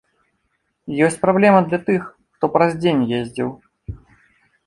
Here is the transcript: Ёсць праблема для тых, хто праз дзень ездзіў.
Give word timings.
Ёсць 1.07 1.17
праблема 1.25 1.59
для 1.67 1.79
тых, 1.89 2.01
хто 2.37 2.45
праз 2.55 2.71
дзень 2.81 3.03
ездзіў. 3.21 3.49